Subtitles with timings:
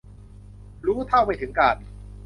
[0.85, 1.77] รู้เท่าไม่ถึงการ